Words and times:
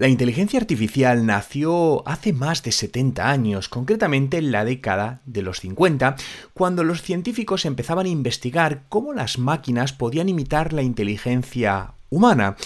La 0.00 0.08
inteligencia 0.08 0.58
artificial 0.58 1.26
nació 1.26 2.08
hace 2.08 2.32
más 2.32 2.62
de 2.62 2.72
70 2.72 3.28
años, 3.28 3.68
concretamente 3.68 4.38
en 4.38 4.50
la 4.50 4.64
década 4.64 5.20
de 5.26 5.42
los 5.42 5.60
50, 5.60 6.16
cuando 6.54 6.84
los 6.84 7.02
científicos 7.02 7.66
empezaban 7.66 8.06
a 8.06 8.08
investigar 8.08 8.84
cómo 8.88 9.12
las 9.12 9.36
máquinas 9.36 9.92
podían 9.92 10.30
imitar 10.30 10.72
la 10.72 10.80
inteligencia 10.80 11.96
humana. 12.08 12.56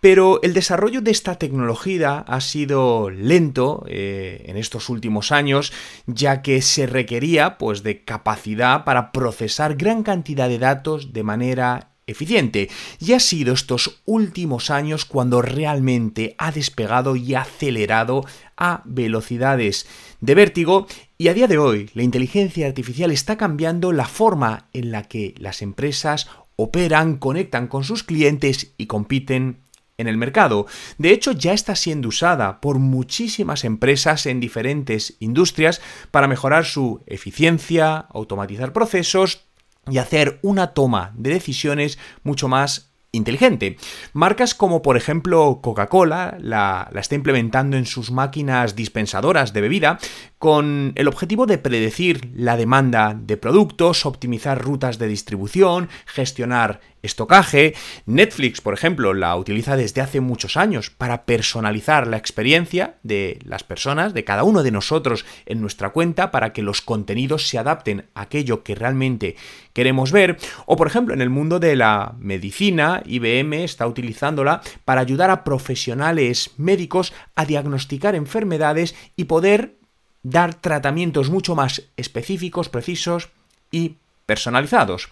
Pero 0.00 0.42
el 0.42 0.54
desarrollo 0.54 1.02
de 1.02 1.12
esta 1.12 1.36
tecnología 1.36 2.18
ha 2.18 2.40
sido 2.40 3.10
lento 3.10 3.84
eh, 3.86 4.42
en 4.46 4.56
estos 4.56 4.88
últimos 4.88 5.30
años, 5.30 5.72
ya 6.06 6.42
que 6.42 6.62
se 6.62 6.88
requería 6.88 7.58
pues, 7.58 7.84
de 7.84 8.02
capacidad 8.02 8.82
para 8.82 9.12
procesar 9.12 9.76
gran 9.76 10.02
cantidad 10.02 10.48
de 10.48 10.58
datos 10.58 11.12
de 11.12 11.22
manera 11.22 11.91
eficiente. 12.06 12.68
Y 12.98 13.12
ha 13.12 13.20
sido 13.20 13.54
estos 13.54 14.02
últimos 14.04 14.70
años 14.70 15.04
cuando 15.04 15.42
realmente 15.42 16.34
ha 16.38 16.52
despegado 16.52 17.16
y 17.16 17.34
acelerado 17.34 18.24
a 18.56 18.82
velocidades 18.84 19.86
de 20.20 20.34
vértigo 20.34 20.86
y 21.18 21.28
a 21.28 21.34
día 21.34 21.46
de 21.46 21.58
hoy 21.58 21.90
la 21.94 22.02
inteligencia 22.02 22.66
artificial 22.66 23.10
está 23.10 23.36
cambiando 23.36 23.92
la 23.92 24.06
forma 24.06 24.68
en 24.72 24.90
la 24.90 25.04
que 25.04 25.34
las 25.38 25.62
empresas 25.62 26.28
operan, 26.56 27.16
conectan 27.16 27.66
con 27.66 27.84
sus 27.84 28.02
clientes 28.02 28.74
y 28.76 28.86
compiten 28.86 29.58
en 29.98 30.08
el 30.08 30.16
mercado. 30.16 30.66
De 30.98 31.10
hecho, 31.10 31.32
ya 31.32 31.52
está 31.52 31.76
siendo 31.76 32.08
usada 32.08 32.60
por 32.60 32.78
muchísimas 32.78 33.64
empresas 33.64 34.26
en 34.26 34.40
diferentes 34.40 35.16
industrias 35.20 35.80
para 36.10 36.28
mejorar 36.28 36.64
su 36.64 37.02
eficiencia, 37.06 38.06
automatizar 38.10 38.72
procesos, 38.72 39.46
y 39.90 39.98
hacer 39.98 40.38
una 40.42 40.74
toma 40.74 41.12
de 41.16 41.30
decisiones 41.30 41.98
mucho 42.22 42.48
más 42.48 42.92
inteligente. 43.12 43.76
Marcas 44.14 44.54
como 44.54 44.80
por 44.80 44.96
ejemplo 44.96 45.60
Coca-Cola 45.62 46.38
la, 46.40 46.88
la, 46.90 47.00
está 47.00 47.14
implementando 47.14 47.76
en 47.76 47.84
sus 47.84 48.10
máquinas 48.10 48.74
dispensadoras 48.74 49.52
de 49.52 49.60
bebida 49.60 49.98
con 50.38 50.92
el 50.94 51.08
objetivo 51.08 51.44
de 51.46 51.58
predecir 51.58 52.32
la 52.34 52.56
demanda 52.56 53.14
de 53.14 53.36
productos, 53.36 54.06
optimizar 54.06 54.62
rutas 54.62 54.98
de 54.98 55.08
distribución, 55.08 55.90
gestionar 56.06 56.80
estocaje. 57.02 57.74
Netflix, 58.06 58.60
por 58.60 58.74
ejemplo, 58.74 59.12
la 59.14 59.36
utiliza 59.36 59.76
desde 59.76 60.00
hace 60.00 60.20
muchos 60.20 60.56
años 60.56 60.90
para 60.90 61.24
personalizar 61.24 62.06
la 62.06 62.16
experiencia 62.16 62.96
de 63.02 63.38
las 63.44 63.64
personas, 63.64 64.14
de 64.14 64.24
cada 64.24 64.44
uno 64.44 64.62
de 64.62 64.70
nosotros 64.70 65.24
en 65.46 65.60
nuestra 65.60 65.90
cuenta, 65.90 66.30
para 66.30 66.52
que 66.52 66.62
los 66.62 66.80
contenidos 66.80 67.48
se 67.48 67.58
adapten 67.58 68.06
a 68.14 68.22
aquello 68.22 68.62
que 68.62 68.74
realmente 68.74 69.36
queremos 69.72 70.12
ver. 70.12 70.38
O, 70.66 70.76
por 70.76 70.86
ejemplo, 70.86 71.14
en 71.14 71.20
el 71.20 71.30
mundo 71.30 71.58
de 71.58 71.76
la 71.76 72.14
medicina, 72.18 73.02
IBM 73.04 73.64
está 73.64 73.86
utilizándola 73.86 74.62
para 74.84 75.00
ayudar 75.00 75.30
a 75.30 75.44
profesionales 75.44 76.50
médicos 76.56 77.12
a 77.34 77.44
diagnosticar 77.44 78.14
enfermedades 78.14 78.94
y 79.16 79.24
poder 79.24 79.76
dar 80.22 80.54
tratamientos 80.54 81.30
mucho 81.30 81.54
más 81.54 81.82
específicos, 81.96 82.68
precisos 82.68 83.30
y 83.70 83.96
personalizados. 84.32 85.10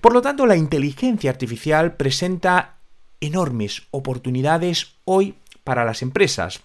Por 0.00 0.14
lo 0.14 0.22
tanto, 0.22 0.46
la 0.46 0.56
inteligencia 0.56 1.30
artificial 1.30 1.94
presenta 1.96 2.76
enormes 3.20 3.82
oportunidades 3.90 4.94
hoy 5.04 5.34
para 5.62 5.84
las 5.84 6.00
empresas. 6.00 6.60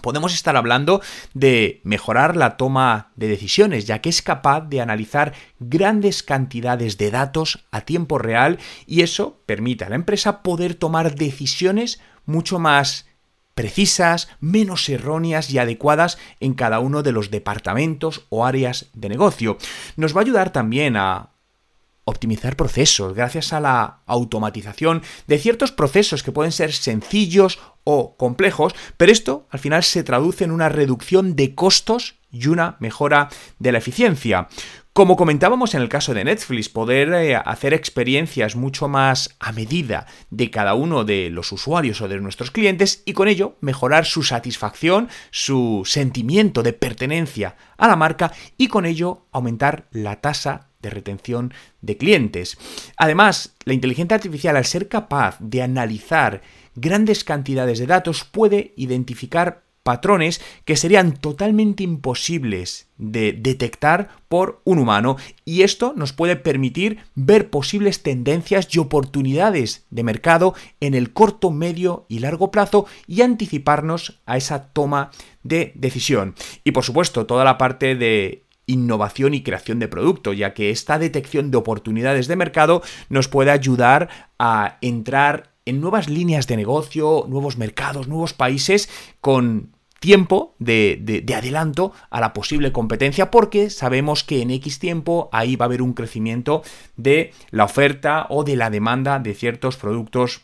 Podemos 0.00 0.32
estar 0.32 0.56
hablando 0.56 1.02
de 1.34 1.80
mejorar 1.82 2.36
la 2.36 2.56
toma 2.56 3.10
de 3.16 3.26
decisiones, 3.26 3.84
ya 3.84 3.98
que 4.00 4.10
es 4.10 4.22
capaz 4.22 4.60
de 4.60 4.80
analizar 4.80 5.34
grandes 5.58 6.22
cantidades 6.22 6.96
de 6.98 7.10
datos 7.10 7.66
a 7.72 7.80
tiempo 7.80 8.16
real 8.16 8.60
y 8.86 9.00
eso 9.02 9.40
permite 9.46 9.84
a 9.84 9.88
la 9.88 9.96
empresa 9.96 10.42
poder 10.44 10.76
tomar 10.76 11.16
decisiones 11.16 12.00
mucho 12.26 12.60
más 12.60 13.10
precisas, 13.60 14.28
menos 14.40 14.88
erróneas 14.88 15.50
y 15.50 15.58
adecuadas 15.58 16.16
en 16.38 16.54
cada 16.54 16.78
uno 16.78 17.02
de 17.02 17.12
los 17.12 17.30
departamentos 17.30 18.24
o 18.30 18.46
áreas 18.46 18.86
de 18.94 19.08
negocio. 19.08 19.58
Nos 19.96 20.14
va 20.14 20.20
a 20.20 20.22
ayudar 20.22 20.50
también 20.50 20.96
a 20.96 21.29
optimizar 22.04 22.56
procesos 22.56 23.14
gracias 23.14 23.52
a 23.52 23.60
la 23.60 24.00
automatización 24.06 25.02
de 25.26 25.38
ciertos 25.38 25.72
procesos 25.72 26.22
que 26.22 26.32
pueden 26.32 26.52
ser 26.52 26.72
sencillos 26.72 27.58
o 27.84 28.16
complejos, 28.16 28.74
pero 28.96 29.12
esto 29.12 29.46
al 29.50 29.60
final 29.60 29.82
se 29.82 30.02
traduce 30.02 30.44
en 30.44 30.50
una 30.50 30.68
reducción 30.68 31.36
de 31.36 31.54
costos 31.54 32.16
y 32.32 32.46
una 32.48 32.76
mejora 32.80 33.28
de 33.58 33.72
la 33.72 33.78
eficiencia. 33.78 34.48
Como 34.92 35.16
comentábamos 35.16 35.74
en 35.74 35.82
el 35.82 35.88
caso 35.88 36.14
de 36.14 36.24
Netflix, 36.24 36.68
poder 36.68 37.12
eh, 37.14 37.36
hacer 37.36 37.74
experiencias 37.74 38.56
mucho 38.56 38.88
más 38.88 39.36
a 39.38 39.52
medida 39.52 40.06
de 40.30 40.50
cada 40.50 40.74
uno 40.74 41.04
de 41.04 41.30
los 41.30 41.52
usuarios 41.52 42.00
o 42.00 42.08
de 42.08 42.20
nuestros 42.20 42.50
clientes 42.50 43.02
y 43.06 43.12
con 43.12 43.28
ello 43.28 43.56
mejorar 43.60 44.04
su 44.04 44.24
satisfacción, 44.24 45.08
su 45.30 45.82
sentimiento 45.86 46.64
de 46.64 46.72
pertenencia 46.72 47.56
a 47.78 47.86
la 47.86 47.94
marca 47.94 48.32
y 48.58 48.66
con 48.66 48.84
ello 48.84 49.26
aumentar 49.30 49.86
la 49.92 50.20
tasa 50.20 50.69
de 50.80 50.90
retención 50.90 51.52
de 51.80 51.96
clientes. 51.96 52.58
Además, 52.96 53.54
la 53.64 53.74
inteligencia 53.74 54.16
artificial 54.16 54.56
al 54.56 54.64
ser 54.64 54.88
capaz 54.88 55.36
de 55.40 55.62
analizar 55.62 56.42
grandes 56.74 57.24
cantidades 57.24 57.78
de 57.78 57.86
datos 57.86 58.24
puede 58.24 58.72
identificar 58.76 59.64
patrones 59.82 60.40
que 60.64 60.76
serían 60.76 61.16
totalmente 61.16 61.82
imposibles 61.82 62.88
de 62.96 63.32
detectar 63.32 64.08
por 64.28 64.60
un 64.64 64.78
humano 64.78 65.16
y 65.44 65.62
esto 65.62 65.94
nos 65.96 66.12
puede 66.12 66.36
permitir 66.36 66.98
ver 67.14 67.50
posibles 67.50 68.02
tendencias 68.02 68.68
y 68.74 68.78
oportunidades 68.78 69.86
de 69.90 70.04
mercado 70.04 70.54
en 70.80 70.94
el 70.94 71.12
corto, 71.12 71.50
medio 71.50 72.04
y 72.08 72.18
largo 72.18 72.50
plazo 72.50 72.86
y 73.06 73.22
anticiparnos 73.22 74.20
a 74.26 74.36
esa 74.36 74.72
toma 74.72 75.10
de 75.42 75.72
decisión. 75.74 76.34
Y 76.62 76.72
por 76.72 76.84
supuesto, 76.84 77.26
toda 77.26 77.44
la 77.44 77.56
parte 77.56 77.94
de 77.96 78.44
innovación 78.70 79.34
y 79.34 79.42
creación 79.42 79.78
de 79.78 79.88
producto, 79.88 80.32
ya 80.32 80.54
que 80.54 80.70
esta 80.70 80.98
detección 80.98 81.50
de 81.50 81.58
oportunidades 81.58 82.28
de 82.28 82.36
mercado 82.36 82.82
nos 83.08 83.28
puede 83.28 83.50
ayudar 83.50 84.08
a 84.38 84.78
entrar 84.80 85.50
en 85.66 85.80
nuevas 85.80 86.08
líneas 86.08 86.46
de 86.46 86.56
negocio, 86.56 87.26
nuevos 87.28 87.58
mercados, 87.58 88.08
nuevos 88.08 88.32
países 88.32 88.88
con 89.20 89.72
tiempo 90.00 90.56
de, 90.58 91.24
adelanto 91.36 91.92
a 92.08 92.20
la 92.20 92.32
posible 92.32 92.72
competencia 92.72 93.30
porque 93.30 93.68
sabemos 93.68 94.24
que 94.24 94.40
en 94.40 94.50
X 94.50 94.78
tiempo 94.78 95.28
ahí 95.30 95.56
va 95.56 95.66
a 95.66 95.68
haber 95.68 95.82
un 95.82 95.92
crecimiento 95.92 96.62
de 96.96 97.32
la 97.50 97.64
oferta 97.64 98.26
o 98.30 98.42
de 98.42 98.56
la 98.56 98.70
demanda 98.70 99.18
de 99.18 99.34
ciertos 99.34 99.76
productos 99.76 100.40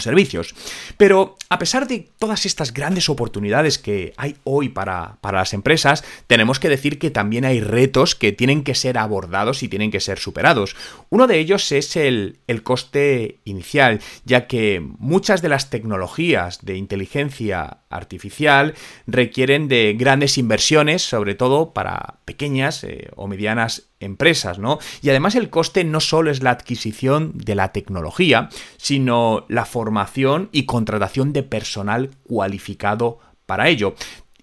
servicios. 0.00 0.54
Pero 0.96 1.36
a 1.48 1.58
pesar 1.58 1.86
de 1.86 2.08
todas 2.18 2.46
estas 2.46 2.72
grandes 2.72 3.08
oportunidades 3.08 3.78
que 3.78 4.12
hay 4.16 4.36
hoy 4.44 4.68
para, 4.68 5.18
para, 5.20 5.38
las 5.38 5.54
empresas, 5.54 6.04
tenemos 6.26 6.58
que 6.58 6.68
decir 6.68 6.98
que 6.98 7.10
también 7.10 7.44
hay 7.44 7.60
retos 7.60 8.14
que 8.14 8.32
tienen 8.32 8.64
que 8.64 8.74
ser 8.74 8.98
abordados 8.98 9.62
y 9.62 9.68
tienen 9.68 9.90
que 9.90 10.00
ser 10.00 10.18
superados. 10.18 10.76
Uno 11.10 11.26
de 11.26 11.38
ellos 11.38 11.70
es 11.72 11.96
el, 11.96 12.38
el 12.46 12.62
coste 12.62 13.38
inicial, 13.44 14.00
ya 14.24 14.46
que 14.46 14.80
muchas 14.98 15.42
de 15.42 15.48
las 15.48 15.70
tecnologías 15.70 16.64
de 16.64 16.76
inteligencia 16.76 17.78
artificial 17.90 18.74
requieren 19.06 19.68
de 19.68 19.94
grandes 19.98 20.38
inversiones, 20.38 21.02
sobre 21.02 21.34
todo 21.34 21.72
para 21.72 22.16
pequeñas 22.24 22.84
eh, 22.84 23.08
o 23.16 23.26
medianas 23.28 23.84
empresas, 24.06 24.58
¿no? 24.58 24.78
Y 25.02 25.10
además 25.10 25.34
el 25.34 25.50
coste 25.50 25.84
no 25.84 26.00
solo 26.00 26.30
es 26.30 26.42
la 26.42 26.50
adquisición 26.50 27.32
de 27.34 27.54
la 27.54 27.72
tecnología, 27.72 28.48
sino 28.78 29.44
la 29.48 29.66
formación 29.66 30.48
y 30.52 30.64
contratación 30.64 31.32
de 31.32 31.42
personal 31.42 32.10
cualificado 32.24 33.18
para 33.44 33.68
ello. 33.68 33.94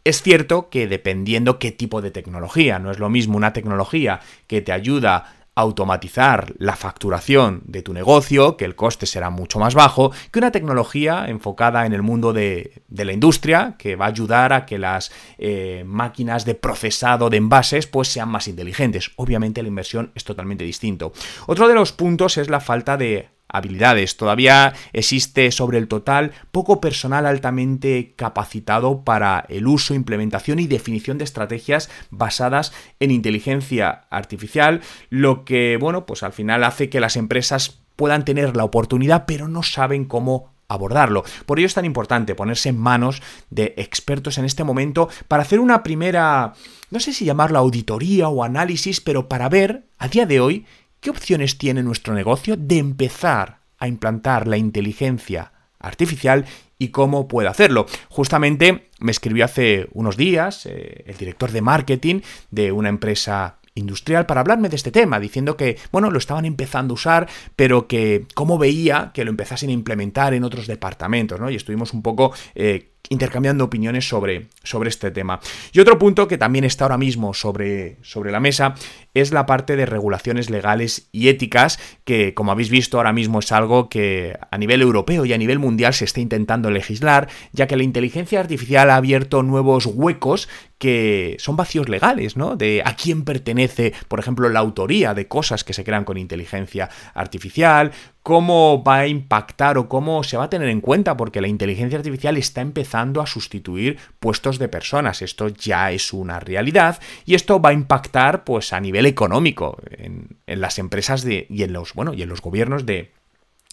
Es 0.04 0.22
cierto 0.22 0.70
que 0.70 0.88
dependiendo 0.88 1.60
qué 1.60 1.72
tipo 1.72 2.02
de 2.02 2.12
tecnología, 2.12 2.78
no 2.78 2.92
es 2.92 3.00
lo 3.00 3.10
mismo 3.10 3.38
una 3.38 3.54
tecnología 3.54 4.20
que 4.48 4.62
te 4.62 4.74
ayuda 4.74 5.43
automatizar 5.56 6.54
la 6.58 6.76
facturación 6.76 7.62
de 7.66 7.84
tu 7.84 7.94
negocio, 7.94 8.58
que 8.58 8.66
el 8.66 8.76
coste 8.76 9.06
será 9.06 9.30
mucho 9.30 9.60
más 9.60 9.76
bajo, 9.76 10.12
que 10.32 10.40
una 10.40 10.52
tecnología 10.52 11.26
enfocada 11.28 11.86
en 11.86 11.94
el 11.94 12.02
mundo 12.02 12.34
de, 12.34 12.84
la 12.90 13.14
industria, 13.14 13.76
que 13.78 13.96
va 13.96 14.06
a 14.06 14.10
ayudar 14.10 14.54
a 14.54 14.66
que 14.66 14.80
las 14.80 15.12
eh, 15.38 15.84
máquinas 15.86 16.46
de 16.46 16.56
procesado 16.56 17.30
de 17.30 17.38
envases 17.38 17.88
pues 17.88 18.08
sean 18.08 18.30
más 18.30 18.48
inteligentes. 18.48 19.12
Obviamente 19.16 19.62
la 19.62 19.68
inversión 19.68 20.12
es 20.16 20.24
totalmente 20.24 20.64
distinto. 20.64 21.14
Otro 21.46 21.68
de 21.68 21.76
los 21.76 21.92
puntos 21.92 22.38
es 22.38 22.50
la 22.50 22.60
falta 22.60 22.98
de 22.98 23.33
habilidades. 23.54 24.18
Todavía 24.18 24.74
existe 24.92 25.50
sobre 25.52 25.78
el 25.78 25.88
total 25.88 26.34
poco 26.52 26.82
personal 26.82 27.26
altamente 27.26 28.14
capacitado 28.18 29.04
para 29.06 29.46
el 29.48 29.68
uso, 29.68 29.94
implementación 29.94 30.60
y 30.60 30.68
definición 30.68 31.18
de 31.18 31.24
estrategias 31.24 31.90
basadas 32.10 32.74
en 33.00 33.12
inteligencia 33.12 34.06
artificial, 34.10 34.82
lo 35.10 35.46
que, 35.46 35.78
bueno, 35.80 36.06
pues 36.06 36.24
al 36.24 36.34
final 36.34 36.64
hace 36.66 36.90
que 36.90 37.00
las 37.00 37.16
empresas 37.16 37.80
puedan 37.96 38.26
tener 38.26 38.58
la 38.58 38.64
oportunidad, 38.64 39.26
pero 39.26 39.48
no 39.48 39.64
saben 39.64 40.06
cómo 40.06 40.52
abordarlo. 40.68 41.24
Por 41.46 41.60
ello 41.60 41.68
es 41.68 41.74
tan 41.74 41.86
importante 41.86 42.36
ponerse 42.36 42.70
en 42.70 42.78
manos 42.78 43.22
de 43.50 43.74
expertos 43.78 44.38
en 44.38 44.46
este 44.46 44.64
momento 44.64 45.10
para 45.28 45.44
hacer 45.44 45.60
una 45.60 45.84
primera, 45.84 46.54
no 46.90 47.00
sé 47.00 47.14
si 47.14 47.26
llamarla 47.26 47.60
auditoría 47.60 48.28
o 48.30 48.44
análisis, 48.44 49.00
pero 49.00 49.30
para 49.30 49.50
ver 49.50 49.86
a 49.98 50.08
día 50.08 50.26
de 50.26 50.40
hoy 50.40 50.66
¿Qué 51.04 51.10
opciones 51.10 51.58
tiene 51.58 51.84
nuestro 51.84 52.14
negocio 52.14 52.56
de 52.56 52.78
empezar 52.78 53.60
a 53.78 53.90
implantar 53.90 54.48
la 54.48 54.56
inteligencia 54.56 55.52
artificial 55.78 56.46
y 56.80 56.88
cómo 56.90 57.28
puede 57.28 57.50
hacerlo. 57.50 57.86
Justamente 58.08 58.88
me 59.00 59.12
escribió 59.12 59.44
hace 59.44 59.90
unos 59.92 60.16
días 60.16 60.66
eh, 60.66 61.04
el 61.06 61.18
director 61.18 61.52
de 61.52 61.62
marketing 61.62 62.22
de 62.52 62.72
una 62.72 62.88
empresa 62.88 63.58
industrial 63.76 64.26
para 64.26 64.40
hablarme 64.40 64.70
de 64.70 64.78
este 64.78 64.92
tema, 64.92 65.20
diciendo 65.20 65.58
que, 65.58 65.78
bueno, 65.92 66.10
lo 66.10 66.20
estaban 66.20 66.46
empezando 66.46 66.94
a 66.94 66.96
usar, 66.96 67.28
pero 67.58 67.86
que 67.86 68.26
cómo 68.34 68.58
veía 68.58 69.12
que 69.14 69.26
lo 69.26 69.32
empezasen 69.32 69.72
a 69.72 69.74
implementar 69.74 70.34
en 70.34 70.46
otros 70.46 70.68
departamentos, 70.68 71.38
¿no? 71.38 71.50
Y 71.50 71.56
estuvimos 71.56 71.92
un 71.92 72.02
poco 72.02 72.34
eh, 72.56 72.93
intercambiando 73.10 73.66
opiniones 73.66 74.08
sobre, 74.08 74.48
sobre 74.64 74.90
este 74.90 75.12
tema. 75.12 75.40
Y 75.74 75.80
otro 75.80 76.00
punto 76.00 76.28
que 76.28 76.38
también 76.38 76.64
está 76.64 76.86
ahora 76.86 76.98
mismo 76.98 77.34
sobre, 77.34 77.98
sobre 78.02 78.32
la 78.32 78.40
mesa 78.40 78.76
es 79.14 79.32
la 79.32 79.46
parte 79.46 79.76
de 79.76 79.86
regulaciones 79.86 80.50
legales 80.50 81.10
y 81.12 81.28
éticas, 81.28 81.80
que 82.06 82.34
como 82.34 82.52
habéis 82.52 82.70
visto 82.70 82.98
ahora 82.98 83.14
mismo 83.14 83.40
es 83.40 83.52
algo 83.52 83.90
que 83.90 84.38
a 84.50 84.58
nivel 84.58 84.82
europeo 84.82 85.26
y 85.26 85.34
a 85.34 85.38
nivel 85.38 85.60
mundial 85.60 85.94
se 85.94 86.06
está 86.06 86.22
intentando 86.22 86.72
legislar, 86.72 87.30
ya 87.52 87.68
que 87.68 87.76
la 87.76 87.84
inteligencia 87.84 88.40
artificial 88.40 88.90
ha 88.90 88.96
abierto 88.96 89.44
nuevos 89.44 89.86
huecos 89.86 90.48
que 90.78 91.38
son 91.40 91.56
vacíos 91.56 91.88
legales, 91.88 92.36
¿no? 92.36 92.58
De 92.58 92.82
a 92.84 92.96
quién 92.96 93.24
pertenece, 93.24 93.94
por 94.10 94.20
ejemplo, 94.20 94.50
la 94.50 94.60
autoría 94.60 95.14
de 95.14 95.30
cosas 95.30 95.64
que 95.64 95.74
se 95.74 95.86
crean 95.86 96.04
con 96.04 96.18
inteligencia 96.18 96.90
artificial, 97.14 97.92
cómo 98.24 98.84
va 98.84 99.00
a 99.00 99.08
impactar 99.08 99.78
o 99.78 99.88
cómo 99.88 100.24
se 100.24 100.38
va 100.38 100.46
a 100.46 100.50
tener 100.50 100.70
en 100.70 100.82
cuenta, 100.82 101.16
porque 101.18 101.42
la 101.42 101.48
inteligencia 101.48 101.98
artificial 101.98 102.38
está 102.38 102.62
empezando 102.62 103.22
a 103.22 103.28
sustituir 103.28 104.00
puestos 104.20 104.58
de 104.60 104.70
personas. 104.70 105.22
Esto 105.22 105.50
ya 105.50 105.92
es 105.92 106.14
una 106.14 106.40
realidad 106.40 107.00
y 107.26 107.36
esto 107.36 107.62
va 107.62 107.70
a 107.70 107.74
impactar, 107.74 108.44
pues, 108.46 108.74
a 108.74 108.80
nivel 108.80 109.06
económico 109.06 109.78
en, 109.92 110.38
las 110.48 110.80
empresas 110.80 111.24
de, 111.24 111.46
y, 111.50 111.64
en 111.64 111.74
los, 111.74 111.94
bueno, 111.94 112.14
y 112.14 112.22
en 112.22 112.30
los 112.30 112.42
gobiernos 112.42 112.86
de, 112.86 113.12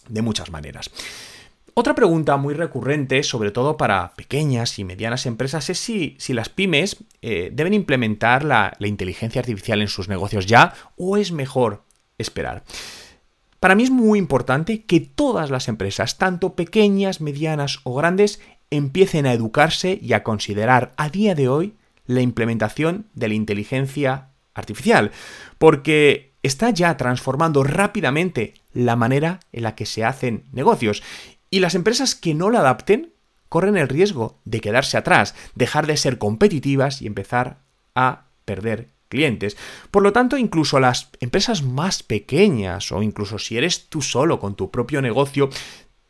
de 0.09 0.21
muchas 0.21 0.51
maneras. 0.51 0.91
Otra 1.73 1.95
pregunta 1.95 2.35
muy 2.35 2.53
recurrente, 2.53 3.23
sobre 3.23 3.51
todo 3.51 3.77
para 3.77 4.13
pequeñas 4.15 4.77
y 4.77 4.83
medianas 4.83 5.25
empresas, 5.25 5.69
es 5.69 5.79
si, 5.79 6.17
las 6.27 6.49
pymes 6.49 6.97
eh, 7.21 7.49
deben 7.53 7.73
implementar 7.73 8.43
la, 8.43 8.75
inteligencia 8.81 9.39
artificial 9.39 9.81
en 9.81 9.87
sus 9.87 10.09
negocios 10.09 10.45
ya 10.45 10.73
o 10.97 11.15
es 11.15 11.31
mejor 11.31 11.83
esperar. 12.17 12.63
Para 13.61 13.75
mí 13.75 13.83
es 13.83 13.91
muy 13.91 14.17
importante 14.17 14.85
que 14.85 14.99
todas 15.01 15.51
las 15.51 15.67
empresas, 15.67 16.17
tanto 16.17 16.55
pequeñas, 16.55 17.21
medianas 17.21 17.79
o 17.83 17.93
grandes, 17.93 18.41
empiecen 18.71 19.27
a 19.27 19.33
educarse 19.33 19.99
y 20.01 20.13
a 20.13 20.23
considerar 20.23 20.93
a 20.97 21.09
día 21.09 21.35
de 21.35 21.47
hoy 21.47 21.75
la 22.07 22.21
implementación 22.21 23.05
de 23.13 23.27
la 23.27 23.35
inteligencia 23.35 24.29
artificial, 24.55 25.11
porque 25.59 26.33
está 26.41 26.71
ya 26.71 26.97
transformando 26.97 27.63
rápidamente 27.63 28.55
la 28.73 28.95
manera 28.95 29.41
en 29.51 29.61
la 29.61 29.75
que 29.75 29.85
se 29.85 30.03
hacen 30.03 30.45
negocios. 30.51 31.03
Y 31.51 31.59
las 31.59 31.75
empresas 31.75 32.15
que 32.15 32.33
no 32.33 32.49
la 32.49 32.61
adapten 32.61 33.13
corren 33.47 33.77
el 33.77 33.89
riesgo 33.89 34.39
de 34.43 34.59
quedarse 34.59 34.97
atrás, 34.97 35.35
dejar 35.53 35.85
de 35.85 35.97
ser 35.97 36.17
competitivas 36.17 37.03
y 37.03 37.05
empezar 37.05 37.59
a 37.93 38.23
perder 38.43 38.89
clientes. 39.11 39.57
Por 39.91 40.01
lo 40.01 40.11
tanto, 40.11 40.37
incluso 40.37 40.79
las 40.79 41.11
empresas 41.19 41.61
más 41.61 42.01
pequeñas 42.01 42.91
o 42.91 43.03
incluso 43.03 43.37
si 43.37 43.57
eres 43.57 43.89
tú 43.89 44.01
solo 44.01 44.39
con 44.39 44.55
tu 44.55 44.71
propio 44.71 45.03
negocio, 45.03 45.49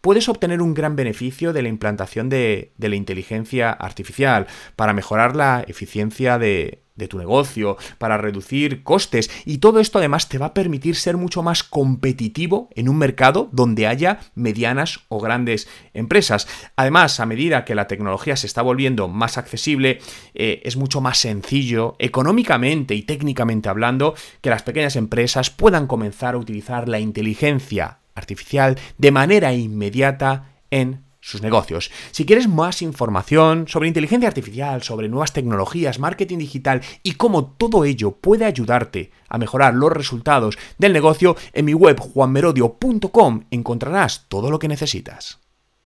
puedes 0.02 0.28
obtener 0.28 0.62
un 0.62 0.74
gran 0.74 0.96
beneficio 0.96 1.54
de 1.54 1.62
la 1.62 1.70
implantación 1.70 2.28
de, 2.30 2.74
la 2.78 2.96
inteligencia 2.96 3.72
artificial 3.72 4.48
para 4.76 4.94
mejorar 4.94 5.36
la 5.36 5.64
eficiencia 5.68 6.38
de, 6.40 6.84
de 6.96 7.08
tu 7.08 7.18
negocio, 7.18 7.78
para 7.98 8.18
reducir 8.18 8.84
costes 8.84 9.30
y 9.46 9.60
todo 9.60 9.80
esto 9.80 10.00
además 10.00 10.28
te 10.28 10.38
va 10.38 10.48
a 10.48 10.54
permitir 10.54 10.96
ser 10.96 11.18
mucho 11.18 11.44
más 11.44 11.64
competitivo 11.64 12.70
en 12.76 12.90
un 12.90 12.98
mercado 12.98 13.50
donde 13.52 13.88
haya 13.88 14.20
medianas 14.36 15.02
o 15.08 15.20
grandes 15.20 15.68
empresas. 15.94 16.48
Además, 16.76 17.20
a 17.20 17.26
medida 17.26 17.66
que 17.66 17.76
la 17.76 17.88
tecnología 17.88 18.36
se 18.36 18.48
está 18.48 18.62
volviendo 18.62 19.08
más 19.08 19.38
accesible, 19.38 20.00
eh, 20.34 20.62
es 20.64 20.78
mucho 20.78 21.02
más 21.02 21.20
sencillo 21.20 21.96
económicamente 22.00 22.96
y 22.96 23.04
técnicamente 23.04 23.70
hablando 23.70 24.16
que 24.42 24.50
las 24.50 24.64
pequeñas 24.64 24.96
empresas 24.96 25.50
puedan 25.50 25.88
comenzar 25.88 26.36
a 26.36 26.40
utilizar 26.40 26.90
la 26.90 27.00
inteligencia 27.00 28.01
artificial 28.22 28.80
de 28.98 29.12
manera 29.12 29.54
inmediata 29.54 30.54
en 30.70 31.04
sus 31.22 31.42
negocios. 31.42 31.92
Si 32.12 32.26
quieres 32.26 32.48
más 32.48 32.82
información 32.82 33.68
sobre 33.68 33.88
inteligencia 33.88 34.28
artificial, 34.28 34.82
sobre 34.82 35.08
nuevas 35.08 35.34
tecnologías, 35.34 36.00
marketing 36.00 36.40
digital 36.40 36.82
y 37.04 37.14
cómo 37.14 37.46
todo 37.46 37.86
ello 37.86 38.12
puede 38.12 38.46
ayudarte 38.46 39.12
a 39.30 39.38
mejorar 39.38 39.76
los 39.76 39.92
resultados 39.92 40.58
del 40.78 40.94
negocio, 40.94 41.36
en 41.54 41.66
mi 41.66 41.74
web 41.74 42.00
juanmerodio.com 42.00 43.46
encontrarás 43.52 44.26
todo 44.28 44.50
lo 44.50 44.60
que 44.60 44.68
necesitas. 44.68 45.40